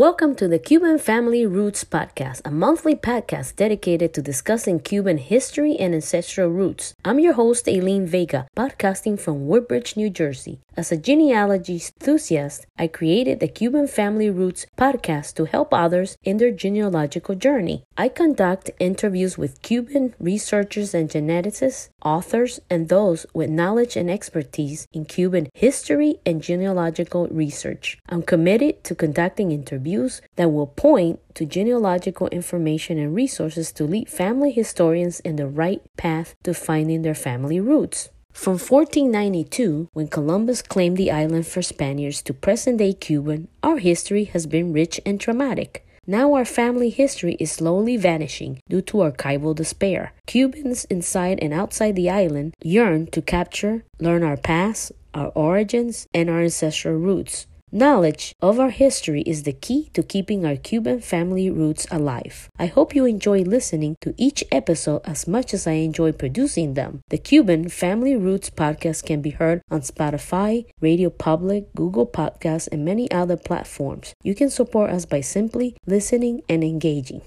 [0.00, 5.76] Welcome to the Cuban Family Roots Podcast, a monthly podcast dedicated to discussing Cuban history
[5.76, 6.94] and ancestral roots.
[7.04, 10.60] I'm your host, Aileen Vega, podcasting from Woodbridge, New Jersey.
[10.74, 16.38] As a genealogy enthusiast, I created the Cuban Family Roots podcast to help others in
[16.38, 17.84] their genealogical journey.
[17.98, 24.86] I conduct interviews with Cuban researchers and geneticists, authors, and those with knowledge and expertise
[24.92, 27.98] in Cuban history and genealogical research.
[28.08, 34.08] I'm committed to conducting interviews that will point to genealogical information and resources to lead
[34.08, 38.10] family historians in the right path to finding their family roots.
[38.32, 44.24] From 1492, when Columbus claimed the island for Spaniards, to present day Cuba, our history
[44.24, 45.84] has been rich and traumatic.
[46.10, 50.12] Now our family history is slowly vanishing due to archival despair.
[50.26, 56.28] Cubans inside and outside the island yearn to capture, learn our past, our origins, and
[56.28, 57.46] our ancestral roots.
[57.72, 62.50] Knowledge of our history is the key to keeping our Cuban family roots alive.
[62.58, 67.02] I hope you enjoy listening to each episode as much as I enjoy producing them.
[67.10, 72.84] The Cuban Family Roots podcast can be heard on Spotify, Radio Public, Google Podcasts, and
[72.84, 74.14] many other platforms.
[74.24, 77.22] You can support us by simply listening and engaging.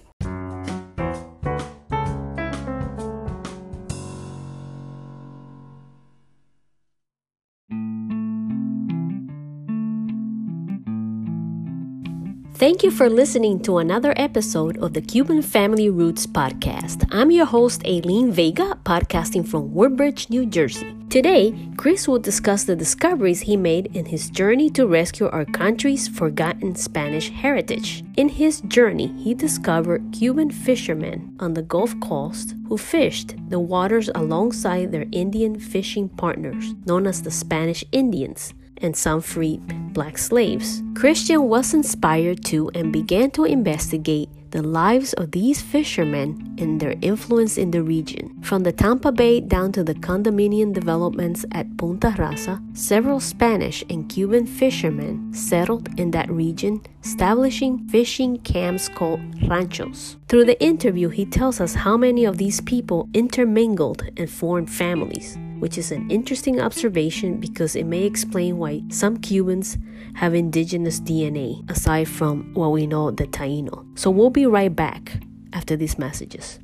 [12.64, 17.06] Thank you for listening to another episode of the Cuban Family Roots podcast.
[17.12, 20.96] I'm your host, Aileen Vega, podcasting from Woodbridge, New Jersey.
[21.10, 26.08] Today, Chris will discuss the discoveries he made in his journey to rescue our country's
[26.08, 28.02] forgotten Spanish heritage.
[28.16, 34.10] In his journey, he discovered Cuban fishermen on the Gulf Coast who fished the waters
[34.16, 39.62] alongside their Indian fishing partners, known as the Spanish Indians and some freed
[39.94, 40.82] black slaves.
[40.96, 46.96] Christian was inspired to and began to investigate the lives of these fishermen and their
[47.02, 48.40] influence in the region.
[48.44, 54.08] From the Tampa Bay down to the condominium developments at Punta Rassa, several Spanish and
[54.08, 60.18] Cuban fishermen settled in that region, establishing fishing camps called ranchos.
[60.28, 65.36] Through the interview, he tells us how many of these people intermingled and formed families
[65.64, 69.78] which is an interesting observation because it may explain why some Cubans
[70.16, 73.88] have indigenous DNA, aside from what we know the Taino.
[73.98, 76.60] So we'll be right back after these messages.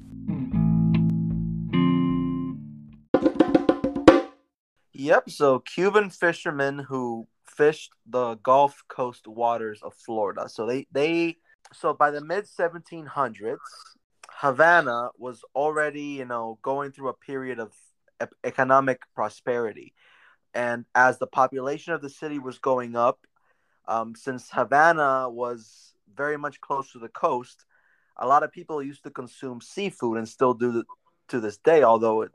[4.91, 10.49] Yep, so Cuban fishermen who fished the Gulf Coast waters of Florida.
[10.49, 11.37] So they they
[11.71, 13.59] so by the mid 1700s,
[14.29, 17.71] Havana was already, you know, going through a period of
[18.43, 19.93] economic prosperity.
[20.53, 23.19] And as the population of the city was going up,
[23.87, 27.65] um, since Havana was very much close to the coast,
[28.17, 30.83] a lot of people used to consume seafood and still do
[31.29, 31.83] to this day.
[31.83, 32.31] Although it,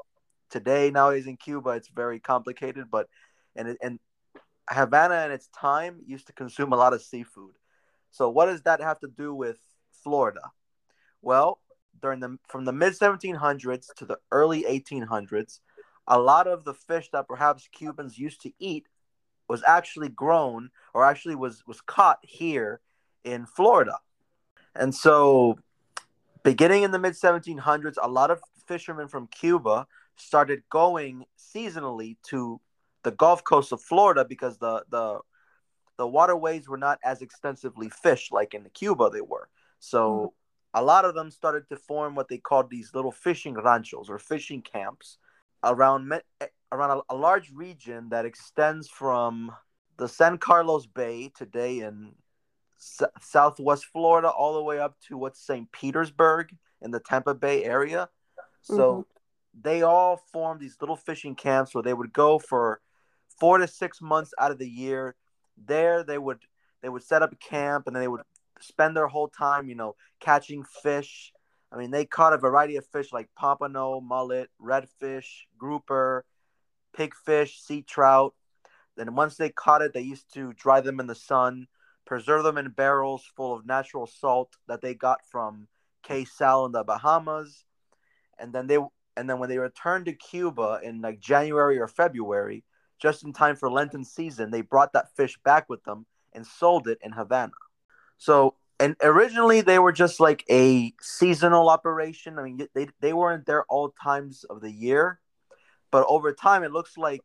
[0.50, 3.08] today nowadays in Cuba it's very complicated, but
[3.54, 3.98] and and
[4.68, 7.54] Havana in its time used to consume a lot of seafood.
[8.10, 9.58] So what does that have to do with
[10.02, 10.52] Florida?
[11.20, 11.60] Well,
[12.00, 15.60] during the from the mid 1700s to the early 1800s,
[16.06, 18.86] a lot of the fish that perhaps Cubans used to eat
[19.48, 22.80] was actually grown or actually was was caught here
[23.24, 23.98] in Florida.
[24.74, 25.58] And so
[26.42, 32.60] beginning in the mid 1700s a lot of fishermen from Cuba started going seasonally to
[33.02, 35.20] the Gulf Coast of Florida because the the
[35.96, 39.48] the waterways were not as extensively fished like in Cuba they were.
[39.78, 40.80] So mm-hmm.
[40.80, 44.18] a lot of them started to form what they called these little fishing ranchos or
[44.18, 45.18] fishing camps
[45.64, 49.52] around eh, around a, a large region that extends from
[49.96, 52.12] the San Carlos Bay today in
[52.78, 55.70] s- southwest Florida all the way up to what's St.
[55.72, 58.08] Petersburg in the Tampa Bay area.
[58.62, 59.60] So mm-hmm.
[59.62, 62.80] they all formed these little fishing camps where they would go for
[63.38, 65.14] four to six months out of the year.
[65.56, 66.40] There they would
[66.82, 68.22] they would set up a camp and then they would
[68.60, 71.32] spend their whole time, you know, catching fish
[71.74, 75.26] I mean, they caught a variety of fish like pompano, mullet, redfish,
[75.58, 76.24] grouper,
[76.96, 78.34] pigfish, sea trout.
[78.96, 81.66] Then once they caught it, they used to dry them in the sun,
[82.06, 85.66] preserve them in barrels full of natural salt that they got from
[86.04, 87.64] Cay Sal in the Bahamas,
[88.38, 88.78] and then they
[89.16, 92.62] and then when they returned to Cuba in like January or February,
[93.00, 96.86] just in time for Lenten season, they brought that fish back with them and sold
[96.86, 97.52] it in Havana.
[98.18, 102.38] So and originally they were just like a seasonal operation.
[102.38, 105.20] I mean, they they weren't there all times of the year,
[105.90, 107.22] but over time it looks like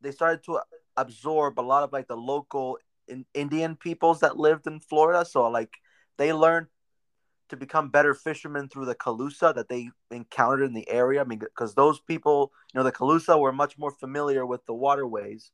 [0.00, 0.60] they started to
[0.96, 2.78] absorb a lot of like the local
[3.08, 5.24] in, Indian peoples that lived in Florida.
[5.24, 5.74] So like
[6.16, 6.68] they learned
[7.48, 11.20] to become better fishermen through the Calusa that they encountered in the area.
[11.20, 14.74] I mean, because those people, you know, the Calusa were much more familiar with the
[14.74, 15.52] waterways,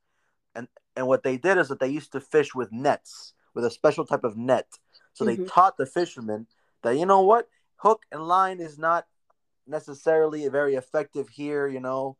[0.55, 3.71] and and what they did is that they used to fish with nets, with a
[3.71, 4.67] special type of net.
[5.13, 5.43] So mm-hmm.
[5.43, 6.47] they taught the fishermen
[6.83, 9.07] that you know what, hook and line is not
[9.67, 12.17] necessarily very effective here, you know.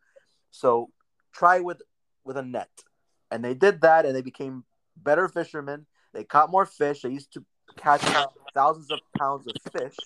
[0.51, 0.91] So
[1.33, 1.83] try with
[2.25, 2.71] with a net,
[3.31, 4.65] and they did that, and they became
[4.97, 5.87] better fishermen.
[6.13, 7.03] They caught more fish.
[7.03, 7.45] They used to
[7.77, 8.03] catch
[8.55, 9.97] thousands of pounds of fish,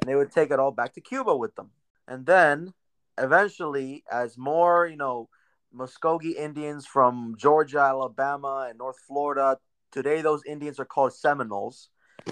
[0.00, 1.70] and they would take it all back to Cuba with them.
[2.06, 2.74] And then
[3.16, 5.28] eventually, as more, you know,
[5.74, 9.58] Muskogee Indians from Georgia, Alabama, and North Florida,
[9.90, 11.88] today those Indians are called Seminoles.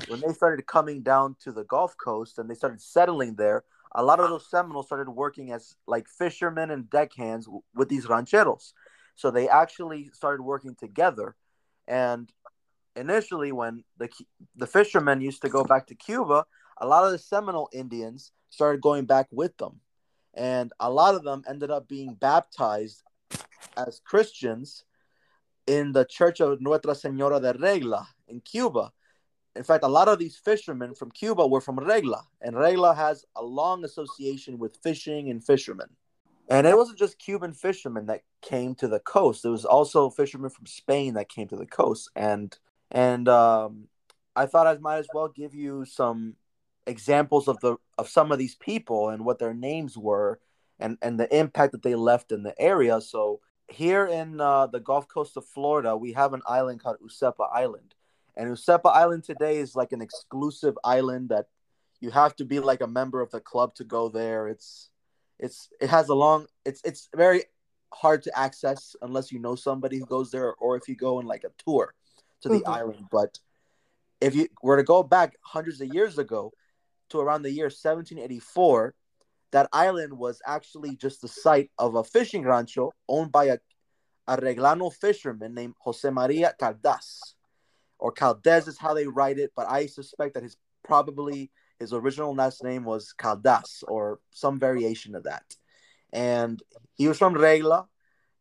[0.09, 3.65] When they started coming down to the Gulf Coast and they started settling there,
[3.95, 8.75] a lot of those Seminoles started working as like fishermen and deckhands with these rancheros.
[9.15, 11.35] So they actually started working together.
[11.89, 12.31] And
[12.95, 14.09] initially when the
[14.57, 16.45] the fishermen used to go back to Cuba,
[16.79, 19.81] a lot of the Seminole Indians started going back with them,
[20.35, 23.03] and a lot of them ended up being baptized
[23.77, 24.85] as Christians
[25.67, 28.93] in the Church of Nuestra Señora de Regla in Cuba.
[29.55, 33.25] In fact, a lot of these fishermen from Cuba were from Regla, and Regla has
[33.35, 35.89] a long association with fishing and fishermen.
[36.49, 39.43] And it wasn't just Cuban fishermen that came to the coast.
[39.43, 42.11] There was also fishermen from Spain that came to the coast.
[42.15, 42.57] And
[42.91, 43.89] and um,
[44.37, 46.37] I thought I might as well give you some
[46.87, 50.39] examples of the of some of these people and what their names were
[50.79, 53.01] and and the impact that they left in the area.
[53.01, 57.49] So here in uh, the Gulf Coast of Florida, we have an island called Useppa
[57.53, 57.95] Island,
[58.37, 61.47] and Useppa Island today is like an exclusive island that
[62.01, 64.49] you have to be like a member of the club to go there.
[64.49, 64.91] It's
[65.39, 67.45] it's it has a long it's it's very
[67.93, 71.27] hard to access unless you know somebody who goes there or if you go in
[71.27, 71.95] like a tour
[72.43, 72.71] to the mm-hmm.
[72.71, 73.07] island.
[73.11, 73.39] But
[74.21, 76.53] if you were to go back hundreds of years ago
[77.11, 78.95] to around the year 1784,
[79.57, 83.57] that island was actually just the site of a fishing rancho owned by a
[84.29, 87.37] Arreglano fisherman named Jose Maria Caldas.
[87.99, 91.51] Or Caldes is how they write it, but I suspect that his probably
[91.81, 95.45] his original last name was Caldas or some variation of that.
[96.13, 96.63] And
[96.93, 97.89] he was from Regla,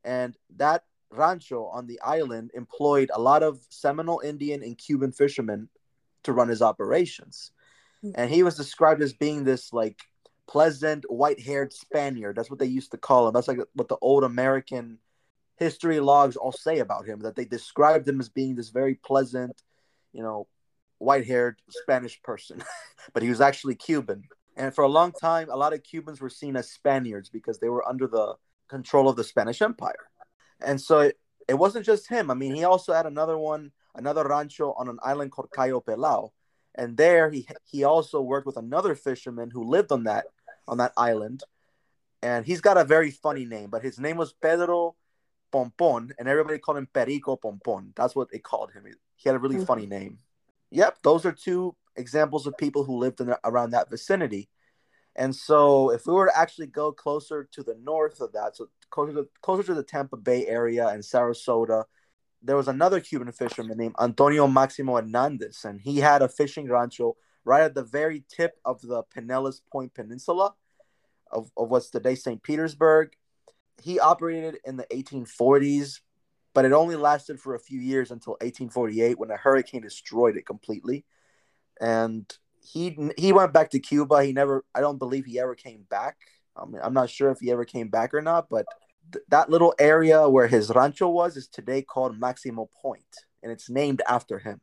[0.04, 5.70] and that rancho on the island employed a lot of Seminole Indian and Cuban fishermen
[6.24, 7.52] to run his operations.
[8.02, 8.12] Hmm.
[8.16, 10.02] And he was described as being this like
[10.48, 12.36] pleasant white haired Spaniard.
[12.36, 13.34] That's what they used to call him.
[13.34, 15.00] That's like what the old American
[15.58, 19.62] history logs all say about him, that they described him as being this very pleasant,
[20.12, 20.48] you know,
[20.98, 22.64] white haired Spanish person.
[23.14, 24.24] but he was actually Cuban.
[24.58, 27.70] And for a long time, a lot of Cubans were seen as Spaniards because they
[27.70, 28.36] were under the
[28.70, 30.10] control of the Spanish Empire.
[30.62, 32.32] And so it, it wasn't just him.
[32.32, 36.32] I mean, he also had another one, another rancho on an island called Cayo Pelao.
[36.74, 40.26] And there he he also worked with another fisherman who lived on that
[40.68, 41.44] on that island.
[42.22, 44.96] And he's got a very funny name, but his name was Pedro
[45.52, 47.94] Pompon, and everybody called him Perico Pompon.
[47.96, 48.86] That's what they called him.
[49.16, 49.66] He had a really mm-hmm.
[49.66, 50.20] funny name.
[50.72, 54.50] Yep, those are two examples of people who lived in around that vicinity.
[55.16, 58.68] And so, if we were to actually go closer to the north of that, so
[58.90, 61.86] closer to, closer to the Tampa Bay area and Sarasota,
[62.42, 67.16] there was another Cuban fisherman named Antonio Maximo Hernandez, and he had a fishing rancho
[67.46, 70.56] right at the very tip of the Pinellas Point Peninsula
[71.32, 72.42] of, of what's today St.
[72.42, 73.14] Petersburg.
[73.82, 76.02] He operated in the 1840s,
[76.54, 80.46] but it only lasted for a few years until 1848 when a hurricane destroyed it
[80.46, 81.06] completely.
[81.80, 82.26] And
[82.62, 84.24] he he went back to Cuba.
[84.24, 86.18] He never, I don't believe he ever came back.
[86.58, 88.66] I mean, I'm not sure if he ever came back or not, but
[89.12, 93.04] th- that little area where his rancho was is today called Maximo Point,
[93.44, 94.62] and it's named after him.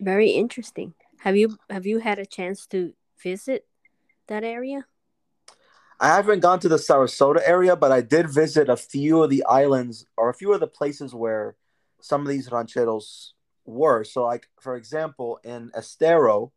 [0.00, 0.94] Very interesting.
[1.20, 3.66] Have you have you had a chance to visit
[4.28, 4.86] that area?
[6.00, 9.44] I haven't gone to the Sarasota area, but I did visit a few of the
[9.44, 11.56] islands or a few of the places where
[12.00, 13.34] some of these rancheros
[13.66, 14.02] were.
[14.02, 16.52] So, like for example, in Estero,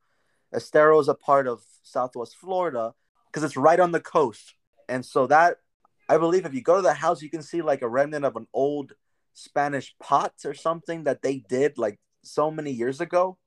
[0.56, 2.94] Estero is a part of Southwest Florida
[3.28, 4.56] because it's right on the coast.
[4.88, 5.58] And so that
[6.08, 8.38] I believe if you go to the house, you can see like a remnant of
[8.38, 8.94] an old
[9.34, 13.38] Spanish pot or something that they did like so many years ago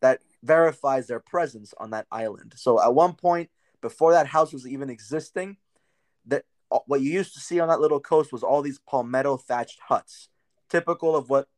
[0.00, 2.54] that verifies their presence on that island.
[2.56, 5.56] So at one point, before that house was even existing,
[6.26, 9.36] that uh, what you used to see on that little coast was all these palmetto
[9.36, 10.28] thatched huts,
[10.68, 11.48] typical of what.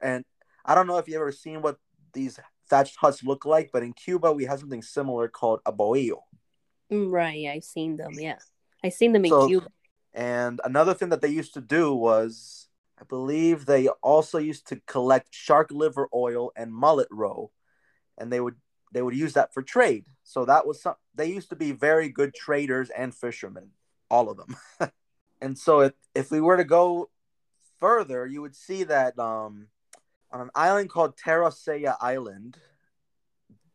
[0.00, 0.24] And
[0.64, 1.78] I don't know if you ever seen what
[2.12, 6.20] these thatched huts look like, but in Cuba we have something similar called a bohío.
[6.90, 8.12] Mm, right, I've seen them.
[8.18, 8.38] Yeah,
[8.82, 9.68] I've seen them in so, Cuba.
[10.12, 12.68] And another thing that they used to do was,
[13.00, 17.50] I believe they also used to collect shark liver oil and mullet roe.
[18.20, 18.54] And they would
[18.92, 20.04] they would use that for trade.
[20.22, 23.70] So that was some they used to be very good traders and fishermen,
[24.10, 24.56] all of them.
[25.40, 27.10] and so if, if we were to go
[27.80, 29.68] further, you would see that um,
[30.30, 31.52] on an island called Terra
[32.00, 32.58] Island,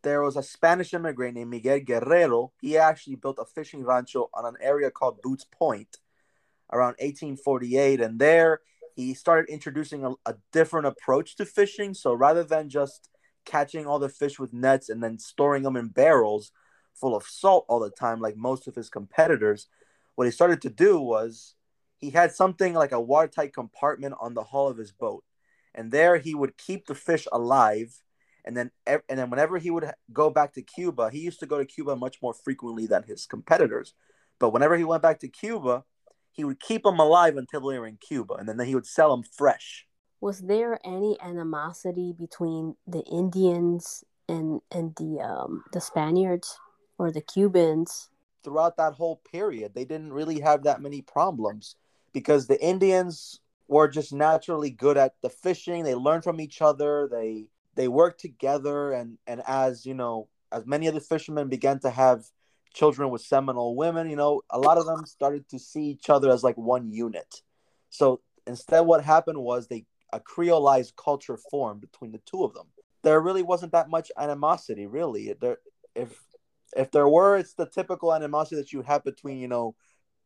[0.04, 2.54] there was a Spanish immigrant named Miguel Guerrero.
[2.62, 5.98] He actually built a fishing rancho on an area called Boots Point
[6.72, 8.02] around 1848.
[8.02, 8.62] And there
[8.96, 11.94] he started introducing a, a different approach to fishing.
[11.94, 13.10] So rather than just
[13.46, 16.52] catching all the fish with nets and then storing them in barrels
[16.94, 19.68] full of salt all the time, like most of his competitors,
[20.16, 21.56] what he started to do was
[21.98, 25.24] he had something like a watertight compartment on the hull of his boat.
[25.74, 28.02] And there he would keep the fish alive.
[28.46, 31.58] And then, and then whenever he would go back to Cuba, he used to go
[31.58, 33.94] to Cuba much more frequently than his competitors.
[34.40, 35.84] But whenever he went back to Cuba,
[36.32, 39.10] he would keep them alive until they were in Cuba, and then he would sell
[39.16, 39.88] them fresh.
[40.26, 46.58] Was there any animosity between the Indians and and the um, the Spaniards
[46.98, 48.10] or the Cubans?
[48.44, 51.76] Throughout that whole period, they didn't really have that many problems
[52.12, 55.84] because the Indians were just naturally good at the fishing.
[55.84, 57.08] They learned from each other.
[57.08, 61.78] They they worked together, and and as you know, as many of the fishermen began
[61.82, 62.26] to have
[62.74, 66.32] children with Seminole women, you know, a lot of them started to see each other
[66.32, 67.44] as like one unit.
[67.92, 72.68] So instead, what happened was they a creolized culture formed between the two of them.
[73.04, 75.34] There really wasn't that much animosity, really.
[75.40, 75.58] There,
[75.96, 76.20] if
[76.76, 79.76] if there were, it's the typical animosity that you have between you know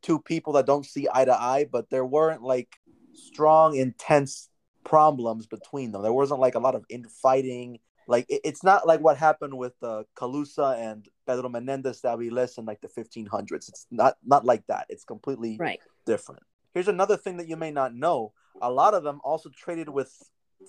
[0.02, 2.76] two people that don't see eye to eye, but there weren't like
[3.14, 4.50] strong, intense
[4.86, 6.02] problems between them.
[6.02, 7.80] There wasn't like a lot of infighting
[8.10, 12.32] like it, it's not like what happened with uh, Calusa and Pedro Menendez that we
[12.32, 13.70] list in like the 1500s.
[13.70, 14.88] It's not not like that.
[14.90, 15.80] It's completely right.
[16.08, 16.42] different.
[16.74, 18.34] Here's another thing that you may not know.
[18.62, 20.14] A lot of them also traded with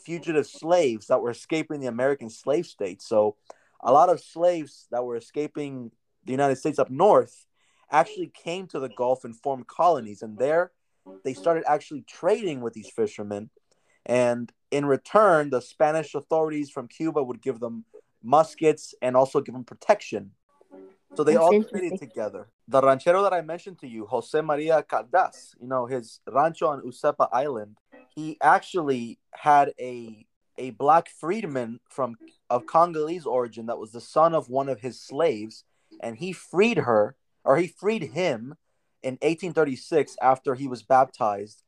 [0.04, 3.06] fugitive slaves that were escaping the American slave states.
[3.06, 3.36] So
[3.82, 5.90] a lot of slaves that were escaping
[6.24, 7.46] the United States up north
[7.90, 10.22] actually came to the Gulf and formed colonies.
[10.22, 10.72] And there
[11.24, 13.50] they started actually trading with these fishermen
[14.06, 17.84] and in return, the Spanish authorities from Cuba would give them
[18.22, 20.32] muskets and also give them protection.
[21.16, 22.48] So they That's all traded together.
[22.68, 26.82] The ranchero that I mentioned to you, Jose Maria Caldas, you know, his rancho on
[26.82, 27.79] Useppa Island,
[28.14, 30.26] he actually had a
[30.58, 32.16] a black freedman from
[32.50, 35.64] of Congolese origin that was the son of one of his slaves,
[36.00, 38.56] and he freed her, or he freed him
[39.02, 41.62] in 1836 after he was baptized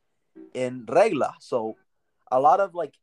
[0.53, 1.35] in Regla.
[1.41, 1.77] So
[2.31, 2.95] a lot of like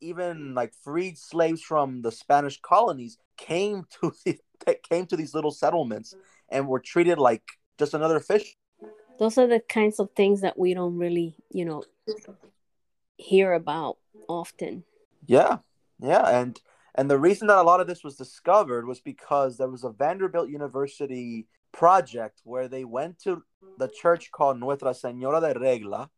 [0.00, 4.38] even like freed slaves from the Spanish colonies came to the,
[4.90, 6.14] came to these little settlements
[6.50, 7.42] and were treated like
[7.78, 8.56] just another fish.
[9.18, 11.84] Those are the kinds of things that we don't really, you know,
[13.20, 13.98] hear about
[14.28, 14.84] often.
[15.26, 15.58] Yeah.
[16.02, 16.60] Yeah, and
[16.94, 19.90] and the reason that a lot of this was discovered was because there was a
[19.90, 23.42] Vanderbilt University project where they went to
[23.78, 26.10] the church called Nuestra Señora de Regla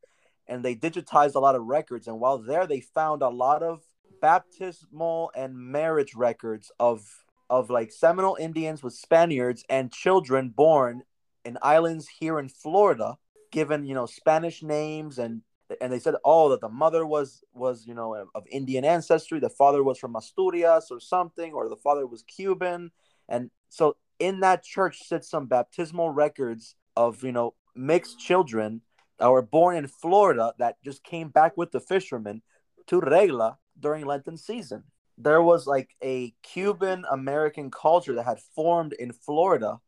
[0.49, 2.06] and they digitized a lot of records.
[2.06, 3.82] And while there, they found a lot of
[4.21, 7.04] baptismal and marriage records of
[7.50, 11.02] of like Seminole Indians with Spaniards and children born
[11.44, 13.18] in islands here in Florida,
[13.50, 15.42] given you know Spanish names and
[15.81, 19.50] and they said oh that the mother was was you know of Indian ancestry, the
[19.50, 22.91] father was from Asturias or something, or the father was Cuban,
[23.29, 28.83] and so in that church sits some baptismal records of you know mixed children
[29.19, 32.43] that were born in Florida that just came back with the fishermen
[32.87, 34.85] to Regla during Lenten season.
[35.19, 39.81] There was like a Cuban American culture that had formed in Florida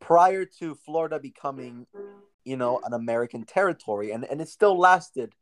[0.00, 1.86] prior to Florida becoming,
[2.44, 4.10] you know, an American territory.
[4.10, 5.32] And, and it still lasted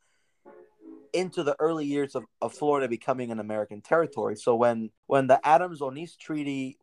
[1.12, 4.36] into the early years of, of Florida becoming an American territory.
[4.36, 6.78] So when when the Adams-Onis Treaty,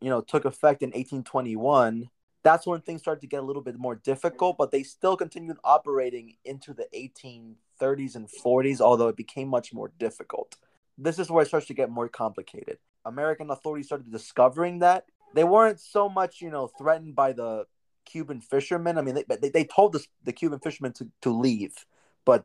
[0.00, 2.08] you know, took effect in 1821,
[2.42, 5.58] that's when things started to get a little bit more difficult, but they still continued
[5.64, 10.56] operating into the 1830s and 40s, although it became much more difficult.
[10.98, 12.78] This is where it starts to get more complicated.
[13.04, 17.64] American authorities started discovering that they weren't so much, you know, threatened by the
[18.04, 18.98] Cuban fishermen.
[18.98, 21.74] I mean, they, they, they told the, the Cuban fishermen to, to leave,
[22.24, 22.44] but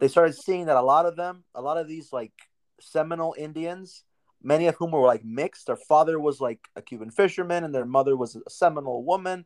[0.00, 2.32] they started seeing that a lot of them, a lot of these like
[2.80, 4.04] Seminole Indians,
[4.42, 5.66] many of whom were like mixed.
[5.66, 9.44] Their father was like a Cuban fisherman, and their mother was a Seminole woman.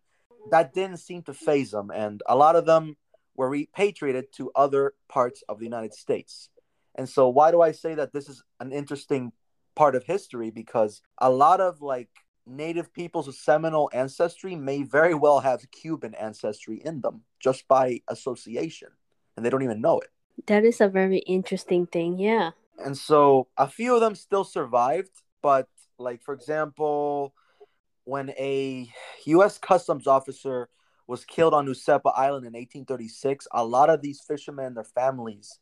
[0.50, 2.96] That didn't seem to phase them, and a lot of them
[3.36, 6.48] were repatriated to other parts of the United States.
[6.94, 9.32] And so, why do I say that this is an interesting
[9.74, 10.50] part of history?
[10.50, 12.10] Because a lot of like
[12.46, 18.00] native peoples of Seminole ancestry may very well have Cuban ancestry in them just by
[18.08, 18.88] association,
[19.36, 20.10] and they don't even know it.
[20.46, 22.18] That is a very interesting thing.
[22.18, 22.50] Yeah
[22.84, 25.68] and so a few of them still survived, but
[25.98, 27.34] Like for example,
[28.04, 28.90] when a
[29.26, 29.58] U.S.
[29.58, 30.68] Customs officer
[31.06, 35.60] was killed on Useppa Island in 1836, a lot of these fishermen and their families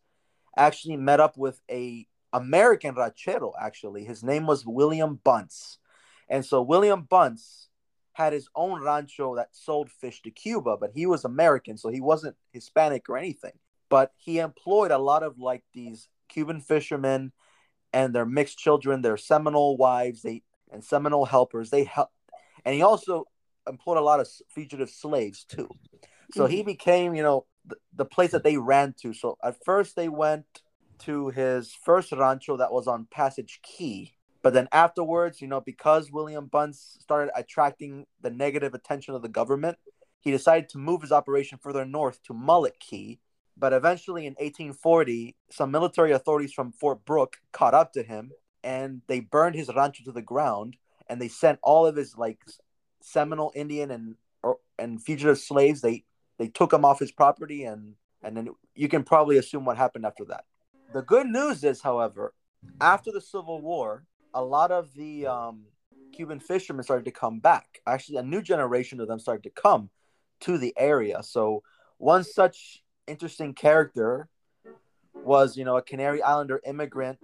[0.56, 3.52] actually met up with a American ranchero.
[3.60, 5.78] Actually, his name was William Bunce,
[6.30, 7.68] and so William Bunce
[8.12, 12.00] had his own rancho that sold fish to Cuba, but he was American, so he
[12.00, 13.52] wasn't Hispanic or anything.
[13.88, 17.32] But he employed a lot of like these Cuban fishermen
[17.92, 21.70] and their mixed children, their Seminole wives, they and Seminole helpers.
[21.70, 22.10] They help,
[22.64, 23.24] and he also
[23.68, 25.68] employed a lot of fugitive slaves too.
[26.32, 26.52] So mm-hmm.
[26.52, 29.12] he became, you know, the, the place that they ran to.
[29.12, 30.46] So at first they went
[31.00, 34.14] to his first rancho that was on Passage Key.
[34.42, 39.28] But then afterwards, you know, because William Bunce started attracting the negative attention of the
[39.28, 39.78] government,
[40.20, 43.20] he decided to move his operation further north to Mullet Key.
[43.56, 48.30] But eventually in 1840, some military authorities from Fort Brooke caught up to him
[48.62, 50.76] and they burned his rancho to the ground
[51.08, 52.38] and they sent all of his like
[53.02, 55.82] Seminole Indian and or, and fugitive slaves.
[55.82, 56.04] They
[56.38, 60.06] they took him off his property and and then you can probably assume what happened
[60.06, 60.44] after that.
[60.92, 62.34] The good news is, however,
[62.80, 65.64] after the Civil War, a lot of the um,
[66.12, 67.80] Cuban fishermen started to come back.
[67.86, 69.90] Actually, a new generation of them started to come
[70.40, 71.22] to the area.
[71.22, 71.62] So
[71.98, 74.28] one such interesting character
[75.14, 77.18] was, you know, a Canary Islander immigrant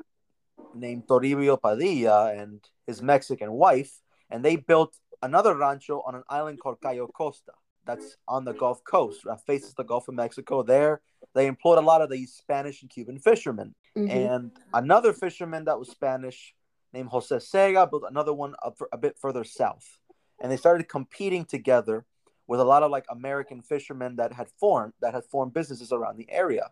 [0.75, 6.61] named Toribio Padilla and his Mexican wife, and they built another rancho on an island
[6.61, 7.53] called Cayo Costa.
[7.87, 10.65] That's on the Gulf Coast, that faces the Gulf of Mexico.
[10.65, 11.01] There,
[11.35, 13.77] they employed a lot of these Spanish and Cuban fishermen.
[13.97, 14.11] Mm-hmm.
[14.11, 16.53] And another fisherman that was Spanish
[16.93, 19.99] named Jose Sega built another one up a bit further south.
[20.41, 22.05] And they started competing together
[22.47, 26.17] with a lot of like American fishermen that had formed that had formed businesses around
[26.17, 26.71] the area.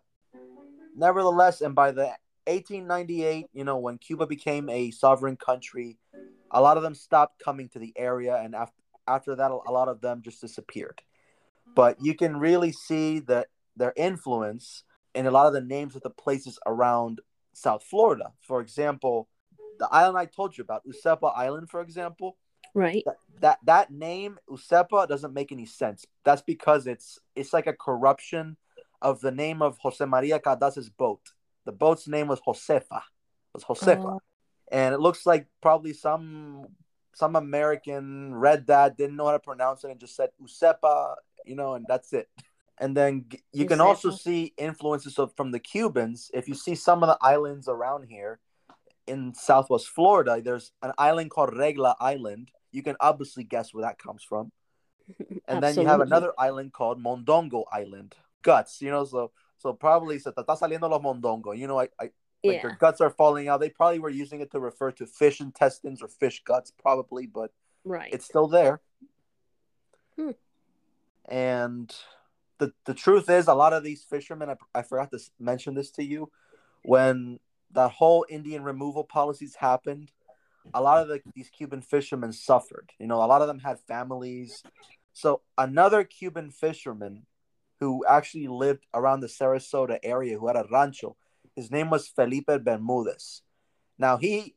[0.96, 2.14] Nevertheless, and by the
[2.46, 5.98] 1898, you know, when Cuba became a sovereign country,
[6.50, 9.88] a lot of them stopped coming to the area, and after after that, a lot
[9.88, 11.02] of them just disappeared.
[11.74, 14.84] But you can really see that their influence
[15.14, 17.20] in a lot of the names of the places around
[17.52, 18.32] South Florida.
[18.40, 19.28] For example,
[19.78, 22.36] the island I told you about, Useppa Island, for example.
[22.74, 23.02] Right.
[23.06, 26.06] That, that that name Useppa doesn't make any sense.
[26.24, 28.56] That's because it's it's like a corruption
[29.00, 31.20] of the name of Jose Maria Caldas's boat.
[31.66, 33.02] The boat's name was Josefa.
[33.02, 34.14] It Was Josefa.
[34.16, 34.20] Oh
[34.70, 36.66] and it looks like probably some
[37.12, 41.54] some American read that, didn't know how to pronounce it, and just said Useppa, you
[41.54, 42.28] know, and that's it.
[42.78, 46.28] And then you can also see influences of, from the Cubans.
[46.34, 48.40] If you see some of the islands around here
[49.06, 52.50] in Southwest Florida, there's an island called Regla Island.
[52.72, 54.52] You can obviously guess where that comes from.
[55.46, 58.14] And then you have another island called Mondongo Island.
[58.42, 61.56] Guts, you know, so so probably se te está saliendo los mondongo.
[61.56, 62.10] You know, I, I
[62.42, 62.62] like yeah.
[62.62, 63.60] their guts are falling out.
[63.60, 67.52] They probably were using it to refer to fish intestines or fish guts, probably, but
[67.84, 68.80] right, it's still there.
[70.16, 70.30] Hmm.
[71.26, 71.94] And
[72.58, 75.90] the the truth is, a lot of these fishermen, I, I forgot to mention this
[75.92, 76.30] to you,
[76.84, 77.40] when
[77.74, 80.10] that whole Indian removal policies happened,
[80.72, 82.90] a lot of the, these Cuban fishermen suffered.
[82.98, 84.62] You know, a lot of them had families.
[85.12, 87.26] So another Cuban fisherman
[87.80, 91.16] who actually lived around the Sarasota area, who had a rancho,
[91.54, 93.42] his name was Felipe Bermudez.
[93.98, 94.56] Now he,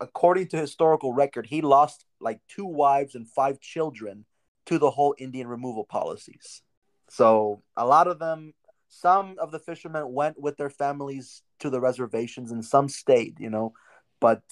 [0.00, 4.24] according to historical record, he lost like two wives and five children
[4.66, 6.62] to the whole Indian removal policies.
[7.10, 8.54] So a lot of them,
[8.92, 13.40] some of the fishermen went with their families to the reservations, and some stayed.
[13.40, 13.72] You know,
[14.20, 14.42] but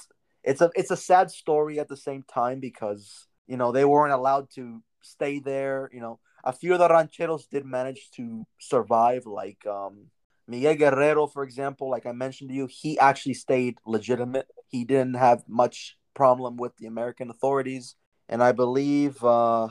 [0.42, 4.14] it's a it's a sad story at the same time because you know they weren't
[4.14, 5.90] allowed to stay there.
[5.92, 10.06] You know, a few of the rancheros did manage to survive, like um,
[10.48, 14.46] Miguel Guerrero, for example, like I mentioned to you, he actually stayed legitimate.
[14.68, 17.94] He didn't have much problem with the American authorities,
[18.28, 19.68] and I believe uh,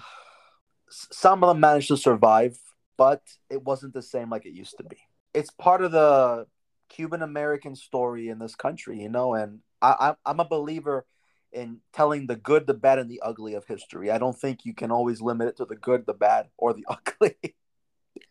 [0.90, 2.60] some of them managed to survive,
[3.00, 4.98] but it wasn't the same like it used to be.
[5.34, 6.48] It's part of the
[6.90, 11.06] Cuban American story in this country, you know, and I, I'm a believer
[11.54, 14.12] in telling the good, the bad, and the ugly of history.
[14.12, 16.86] I don't think you can always limit it to the good, the bad, or the
[16.90, 17.38] ugly.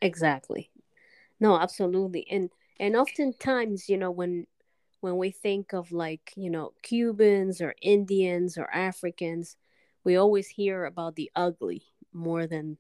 [0.03, 0.71] Exactly.
[1.41, 2.27] No, absolutely.
[2.31, 4.47] And and oftentimes, you know, when
[5.01, 9.57] when we think of like, you know, Cubans or Indians or Africans,
[10.05, 12.77] we always hear about the ugly more than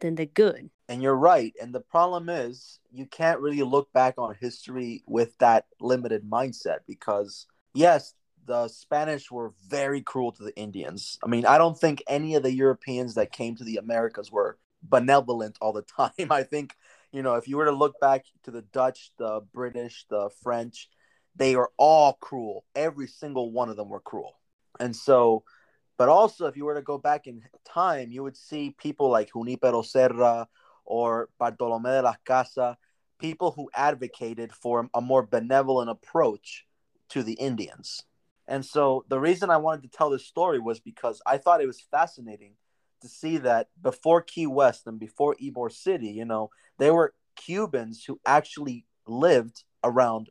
[0.00, 0.70] than the good.
[0.88, 1.52] And you're right.
[1.60, 6.78] And the problem is you can't really look back on history with that limited mindset
[6.86, 8.14] because yes,
[8.46, 11.18] the Spanish were very cruel to the Indians.
[11.22, 14.58] I mean, I don't think any of the Europeans that came to the Americas were
[14.82, 16.30] benevolent all the time.
[16.30, 16.74] I think
[17.12, 20.88] you know, if you were to look back to the Dutch, the British, the French,
[21.36, 22.64] they are all cruel.
[22.74, 24.38] Every single one of them were cruel.
[24.78, 25.44] And so,
[25.98, 29.32] but also, if you were to go back in time, you would see people like
[29.32, 30.46] Junipero Serra
[30.84, 32.76] or Bartolome de las Casas,
[33.18, 36.64] people who advocated for a more benevolent approach
[37.10, 38.04] to the Indians.
[38.46, 41.66] And so the reason I wanted to tell this story was because I thought it
[41.66, 42.54] was fascinating
[43.02, 48.04] to see that before Key West and before Ybor City, you know, there were Cubans
[48.04, 50.30] who actually lived around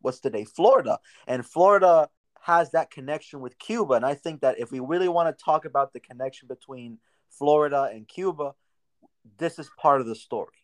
[0.00, 0.98] what's today Florida.
[1.26, 2.08] And Florida
[2.42, 3.94] has that connection with Cuba.
[3.94, 6.98] And I think that if we really want to talk about the connection between
[7.30, 8.54] Florida and Cuba,
[9.38, 10.56] this is part of the story.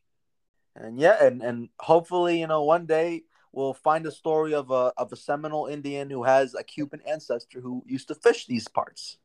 [0.77, 4.93] And yeah, and, and hopefully, you know, one day we'll find a story of a
[4.97, 9.19] of a Seminole Indian who has a Cuban ancestor who used to fish these parts.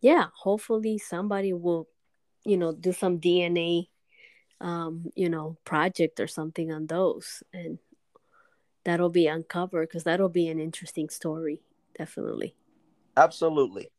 [0.00, 1.88] Yeah, hopefully somebody will,
[2.44, 3.88] you know, do some DNA
[4.60, 7.78] um, you know, project or something on those and
[8.86, 11.60] that'll be uncovered because that'll be an interesting story,
[11.96, 12.54] definitely.
[13.16, 13.90] Absolutely.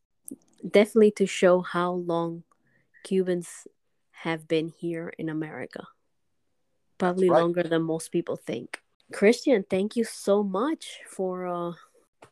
[0.68, 2.44] Definitely to show how long
[3.04, 3.66] Cubans
[4.10, 5.86] have been here in America.
[6.98, 7.40] Probably right.
[7.40, 8.80] longer than most people think.
[9.12, 11.72] Christian, thank you so much for uh,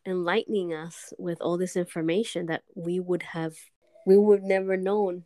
[0.05, 3.55] enlightening us with all this information that we would have
[4.05, 5.25] we would never known.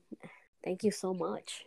[0.64, 1.66] Thank you so much.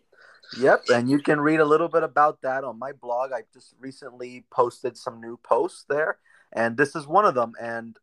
[0.58, 3.32] Yep, and you can read a little bit about that on my blog.
[3.32, 6.18] I just recently posted some new posts there,
[6.52, 7.52] and this is one of them.
[7.60, 7.96] And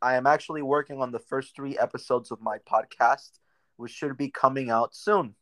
[0.00, 3.38] I am actually working on the first three episodes of my podcast,
[3.76, 5.34] which should be coming out soon.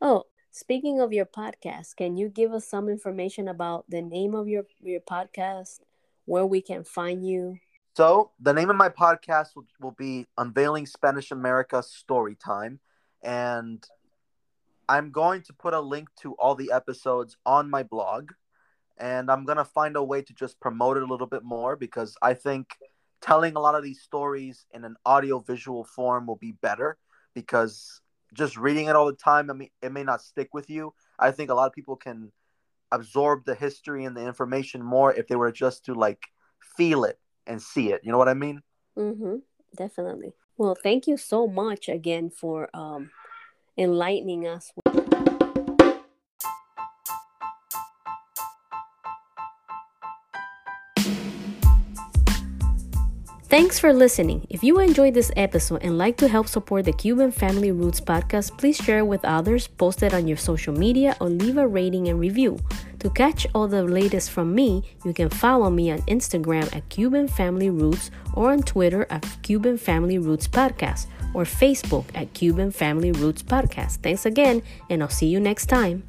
[0.00, 4.48] Oh, Speaking of your podcast, can you give us some information about the name of
[4.48, 5.78] your your podcast,
[6.24, 7.56] where we can find you?
[7.96, 12.80] So the name of my podcast will, will be Unveiling Spanish America Story Time,
[13.22, 13.86] and
[14.88, 18.32] I'm going to put a link to all the episodes on my blog,
[18.98, 22.16] and I'm gonna find a way to just promote it a little bit more because
[22.20, 22.76] I think
[23.20, 26.96] telling a lot of these stories in an audio visual form will be better
[27.34, 28.00] because
[28.34, 30.94] just reading it all the time, I mean, it may not stick with you.
[31.18, 32.32] I think a lot of people can
[32.92, 36.22] absorb the history and the information more if they were just to like
[36.76, 38.00] feel it and see it.
[38.04, 38.62] You know what I mean?
[38.96, 39.36] Mm-hmm.
[39.76, 40.32] Definitely.
[40.56, 43.10] Well, thank you so much again for um,
[43.78, 44.72] enlightening us.
[53.50, 54.46] Thanks for listening.
[54.48, 58.56] If you enjoyed this episode and like to help support the Cuban Family Roots podcast,
[58.56, 62.06] please share it with others, post it on your social media, or leave a rating
[62.06, 62.60] and review.
[63.00, 67.26] To catch all the latest from me, you can follow me on Instagram at Cuban
[67.26, 73.10] Family Roots or on Twitter at Cuban Family Roots Podcast or Facebook at Cuban Family
[73.10, 73.96] Roots Podcast.
[73.96, 76.04] Thanks again, and I'll see you next time.